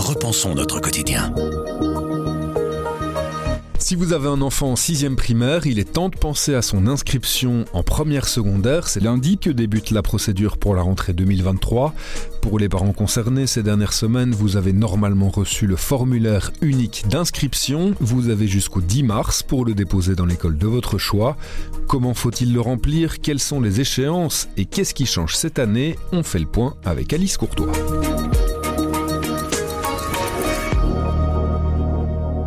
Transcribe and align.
repensons 0.00 0.54
notre 0.54 0.80
quotidien. 0.80 1.32
Si 3.78 3.96
vous 3.96 4.12
avez 4.12 4.28
un 4.28 4.40
enfant 4.40 4.72
en 4.72 4.76
6 4.76 5.06
primaire, 5.16 5.66
il 5.66 5.78
est 5.78 5.92
temps 5.92 6.10
de 6.10 6.16
penser 6.16 6.54
à 6.54 6.62
son 6.62 6.86
inscription 6.86 7.64
en 7.72 7.82
première 7.82 8.28
secondaire. 8.28 8.86
C'est 8.88 9.00
lundi 9.00 9.36
que 9.36 9.50
débute 9.50 9.90
la 9.90 10.02
procédure 10.02 10.58
pour 10.58 10.74
la 10.74 10.82
rentrée 10.82 11.12
2023. 11.12 11.94
Pour 12.40 12.58
les 12.58 12.68
parents 12.68 12.92
concernés, 12.92 13.46
ces 13.46 13.62
dernières 13.62 13.92
semaines, 13.92 14.32
vous 14.32 14.56
avez 14.56 14.72
normalement 14.72 15.28
reçu 15.28 15.66
le 15.66 15.76
formulaire 15.76 16.52
unique 16.60 17.04
d'inscription. 17.08 17.94
Vous 18.00 18.28
avez 18.28 18.46
jusqu'au 18.46 18.80
10 18.80 19.02
mars 19.02 19.42
pour 19.42 19.64
le 19.64 19.74
déposer 19.74 20.14
dans 20.14 20.26
l'école 20.26 20.56
de 20.56 20.66
votre 20.66 20.96
choix. 20.96 21.36
Comment 21.88 22.14
faut-il 22.14 22.52
le 22.52 22.60
remplir? 22.60 23.20
Quelles 23.20 23.40
sont 23.40 23.60
les 23.60 23.80
échéances? 23.80 24.48
Et 24.56 24.66
qu'est-ce 24.66 24.94
qui 24.94 25.06
change 25.06 25.34
cette 25.34 25.58
année? 25.58 25.98
On 26.12 26.22
fait 26.22 26.38
le 26.38 26.46
point 26.46 26.76
avec 26.84 27.12
Alice 27.12 27.36
Courtois. 27.36 27.72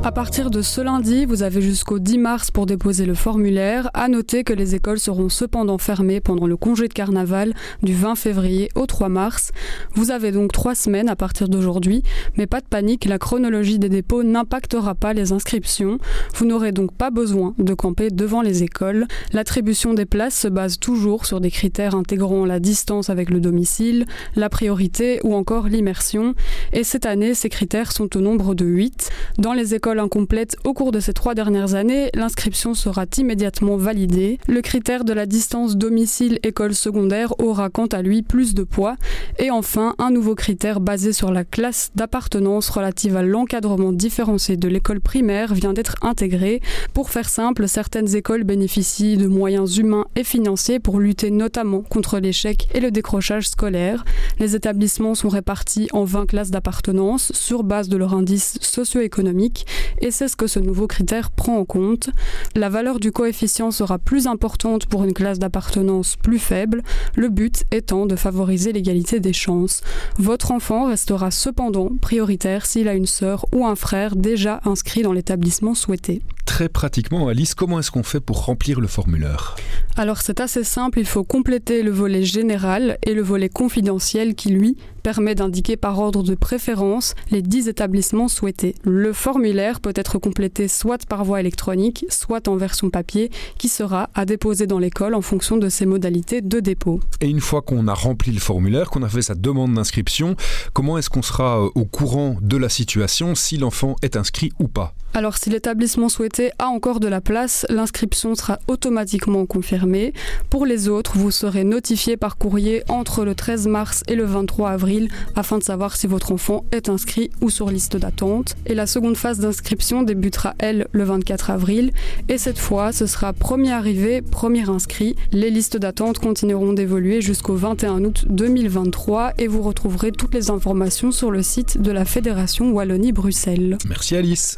À 0.06 0.12
partir 0.12 0.50
de 0.50 0.62
ce 0.62 0.82
lundi, 0.82 1.24
vous 1.26 1.44
avez 1.44 1.62
jusqu'au 1.62 1.98
10 1.98 2.18
mars 2.18 2.52
pour 2.52 2.66
déposer 2.66 3.06
le 3.06 3.14
formulaire. 3.14 3.90
À 3.94 4.10
noter 4.10 4.44
que 4.44 4.52
les 4.52 4.76
écoles 4.76 5.00
seront 5.00 5.30
cependant 5.30 5.78
fermées 5.78 6.20
pendant 6.20 6.46
le 6.46 6.58
congé 6.58 6.90
de 6.90 6.94
carnaval 6.94 7.54
du 7.84 7.94
20 7.94 8.16
février 8.16 8.68
au 8.76 8.86
3 8.86 9.08
mars. 9.08 9.54
Vous 9.94 10.12
avez 10.12 10.34
donc 10.34 10.52
trois 10.52 10.76
semaines 10.76 11.08
à 11.08 11.16
partir 11.16 11.48
d'aujourd'hui, 11.48 12.04
mais 12.36 12.48
pas 12.48 12.60
de 12.60 12.66
panique, 12.66 13.06
la 13.06 13.18
chronologie 13.18 13.80
des 13.80 13.88
dépôts 13.88 14.24
n'impactera 14.24 14.94
pas 14.94 15.14
les 15.14 15.32
inscriptions. 15.32 16.00
Vous 16.36 16.46
n'aurez 16.46 16.74
donc 16.74 16.94
pas 16.94 17.10
besoin 17.10 17.54
de 17.58 17.74
camper 17.74 18.10
devant 18.10 18.42
les 18.42 18.62
écoles. 18.62 19.08
L'attribution 19.32 19.94
des 19.94 20.06
places 20.06 20.38
se 20.38 20.50
base 20.50 20.80
toujours 20.80 21.26
sur 21.26 21.40
des 21.40 21.50
critères 21.50 21.96
intégrant 21.96 22.46
la 22.46 22.60
distance 22.60 23.10
avec 23.10 23.30
le 23.30 23.40
domicile, 23.40 24.06
la 24.36 24.50
priorité 24.50 25.22
ou 25.24 25.34
encore 25.34 25.70
l'immersion. 25.70 26.36
Et 26.74 26.84
cette 26.84 27.06
année, 27.06 27.34
ces 27.34 27.48
critères 27.48 27.94
sont 27.94 28.18
au 28.18 28.20
nombre 28.20 28.54
de 28.54 28.66
8. 28.66 29.10
Dans 29.38 29.54
les 29.54 29.74
écoles 29.76 29.93
incomplète 30.00 30.56
au 30.64 30.74
cours 30.74 30.92
de 30.92 31.00
ces 31.00 31.14
trois 31.14 31.36
dernières 31.36 31.76
années, 31.76 32.10
l'inscription 32.14 32.74
sera 32.74 33.06
immédiatement 33.18 33.78
validée. 33.78 34.40
Le 34.48 34.62
critère 34.62 35.04
de 35.04 35.14
la 35.14 35.26
distance 35.26 35.78
domicile-école 35.78 36.74
secondaire 36.74 37.34
aura 37.40 37.70
quant 37.70 37.88
à 37.88 38.02
lui 38.02 38.22
plus 38.22 38.54
de 38.54 38.64
poids. 38.64 38.96
Et 39.40 39.52
enfin, 39.52 39.96
un 39.98 40.12
nouveau 40.12 40.36
critère 40.36 40.80
basé 40.80 41.14
sur 41.14 41.32
la 41.32 41.44
classe 41.44 41.92
d'appartenance 41.96 42.70
relative 42.70 43.18
à 43.18 43.24
l'encadrement 43.24 43.92
différencié 43.92 44.58
de 44.58 44.68
l'école 44.68 45.02
primaire 45.02 45.54
vient 45.54 45.74
d'être 45.74 45.96
intégré. 46.02 46.62
Pour 46.94 47.10
faire 47.10 47.30
simple, 47.30 47.68
certaines 47.68 48.16
écoles 48.16 48.44
bénéficient 48.44 49.18
de 49.18 49.28
moyens 49.28 49.78
humains 49.78 50.06
et 50.16 50.24
financiers 50.24 50.80
pour 50.80 51.00
lutter 51.00 51.32
notamment 51.32 51.82
contre 51.82 52.20
l'échec 52.20 52.68
et 52.74 52.80
le 52.80 52.92
décrochage 52.92 53.50
scolaire. 53.50 54.06
Les 54.40 54.56
établissements 54.56 55.16
sont 55.16 55.30
répartis 55.30 55.88
en 55.94 56.04
20 56.04 56.26
classes 56.28 56.52
d'appartenance 56.52 57.32
sur 57.34 57.64
base 57.64 57.90
de 57.90 57.98
leur 57.98 58.14
indice 58.14 58.58
socio-économique 58.62 59.66
et 60.00 60.12
c'est 60.12 60.28
ce 60.28 60.36
que 60.36 60.48
ce 60.48 60.60
nouveau 60.60 60.88
critère 60.88 61.32
prend 61.32 61.58
en 61.58 61.66
compte. 61.66 62.10
La 62.56 62.70
valeur 62.70 63.00
du 63.00 63.12
coefficient 63.12 63.72
sera 63.72 64.00
plus 64.00 64.28
importante 64.28 64.86
pour 64.86 65.04
une 65.04 65.14
classe 65.14 65.40
d'appartenance 65.40 66.16
plus 66.16 66.40
faible, 66.40 66.84
le 67.16 67.30
but 67.30 67.64
étant 67.72 68.06
de 68.06 68.16
favoriser 68.16 68.74
l'égalité 68.74 69.20
des 69.20 69.34
chances. 69.34 69.82
Votre 70.18 70.52
enfant 70.52 70.88
restera 70.88 71.32
cependant 71.32 71.90
prioritaire 72.02 72.66
s'il 72.66 72.88
a 72.88 72.94
une 72.94 73.06
sœur 73.06 73.46
ou 73.54 73.66
un 73.66 73.76
frère 73.76 74.16
déjà 74.16 74.62
inscrit 74.66 75.02
dans 75.02 75.14
l'établissement 75.14 75.74
souhaité. 75.74 76.22
Très 76.46 76.70
pratiquement, 76.70 77.30
Alice, 77.30 77.56
comment 77.56 77.80
est-ce 77.80 77.90
qu'on 77.90 78.04
fait 78.04 78.20
pour 78.20 78.46
remplir 78.46 78.80
le 78.80 78.88
formulaire? 78.88 79.56
Alors 79.96 80.22
c'est 80.22 80.40
assez 80.40 80.64
simple, 80.64 81.00
il 81.00 81.06
faut 81.06 81.24
compléter 81.24 81.84
le 81.84 81.92
volet 81.92 82.24
général 82.24 82.98
et 83.04 83.14
le 83.14 83.22
volet 83.22 83.50
confidentiel 83.50 84.36
qui, 84.36 84.50
lui, 84.50 84.78
permet 85.04 85.36
d'indiquer 85.36 85.78
par 85.78 86.00
ordre 86.00 86.24
de 86.24 86.36
préférence 86.36 87.16
les 87.32 87.42
10 87.42 87.68
établissements 87.70 88.28
souhaités. 88.28 88.76
Le 88.84 89.14
formulaire 89.14 89.73
peut 89.80 89.94
être 89.96 90.18
complété 90.18 90.68
soit 90.68 91.06
par 91.06 91.24
voie 91.24 91.40
électronique, 91.40 92.06
soit 92.10 92.48
en 92.48 92.56
version 92.56 92.90
papier, 92.90 93.32
qui 93.58 93.68
sera 93.68 94.10
à 94.14 94.26
déposer 94.26 94.68
dans 94.68 94.80
l'école 94.80 95.16
en 95.16 95.22
fonction 95.22 95.58
de 95.58 95.70
ses 95.70 95.86
modalités 95.86 96.42
de 96.42 96.60
dépôt. 96.60 97.00
Et 97.22 97.28
une 97.28 97.42
fois 97.42 97.62
qu'on 97.62 97.88
a 97.88 97.94
rempli 97.94 98.32
le 98.32 98.40
formulaire, 98.40 98.90
qu'on 98.90 99.04
a 99.04 99.10
fait 99.10 99.22
sa 99.22 99.36
demande 99.36 99.74
d'inscription, 99.74 100.36
comment 100.74 100.98
est-ce 100.98 101.10
qu'on 101.10 101.22
sera 101.22 101.60
euh, 101.60 101.70
au 101.76 101.86
courant 101.86 102.38
de 102.42 102.58
la 102.58 102.70
situation 102.70 103.36
si 103.36 103.58
l'enfant 103.58 103.96
est 104.02 104.16
inscrit 104.16 104.52
ou 104.60 104.68
pas? 104.68 104.96
Alors 105.14 105.38
si 105.38 105.52
l'établissement 105.52 106.10
souhaité 106.10 106.52
a 106.58 106.68
encore 106.68 107.00
de 107.00 107.08
la 107.08 107.22
place, 107.22 107.68
l'inscription 107.70 108.34
sera 108.34 108.60
automatiquement 108.68 109.46
confirmée. 109.46 110.12
Pour 110.50 110.66
les 110.66 110.90
autres, 110.90 111.18
vous 111.18 111.30
serez 111.30 111.64
notifié 111.64 112.18
par 112.18 112.38
courrier 112.38 112.84
entre 112.90 113.24
le 113.24 113.36
13 113.36 113.68
mars 113.68 114.04
et 114.08 114.16
le 114.16 114.26
23 114.26 114.72
avril 114.72 115.10
afin 115.36 115.60
de 115.60 115.64
savoir 115.64 115.96
si 115.96 116.08
votre 116.08 116.32
enfant 116.32 116.66
est 116.72 116.90
inscrit 116.90 117.30
ou 117.42 117.52
sur 117.52 117.70
liste 117.70 117.96
d'attente. 117.96 118.56
Et 118.66 118.74
la 118.74 118.88
seconde 118.88 119.16
phase 119.16 119.38
d'inscription 119.40 120.02
débutera, 120.02 120.56
elle, 120.58 120.88
le 120.92 121.04
24 121.04 121.52
avril. 121.52 121.92
Et 122.28 122.40
cette 122.40 122.60
fois, 122.60 122.92
ce 122.92 123.06
sera 123.06 123.34
premier 123.34 123.72
arrivé, 123.72 124.24
premier 124.24 124.68
inscrit. 124.68 125.16
Les 125.32 125.52
listes 125.52 125.78
d'attente 125.78 126.18
continueront 126.18 126.74
d'évoluer 126.74 127.22
jusqu'au 127.22 127.56
21 127.56 128.04
août 128.04 128.26
2023 128.30 129.34
et 129.38 129.48
vous 129.48 129.62
retrouverez 129.62 130.12
toutes 130.12 130.34
les 130.34 130.50
informations 130.50 131.12
sur 131.12 131.30
le 131.30 131.44
site 131.44 131.80
de 131.80 131.92
la 131.92 132.06
Fédération 132.06 132.72
Wallonie-Bruxelles. 132.72 133.78
Merci 133.88 134.16
Alice. 134.16 134.58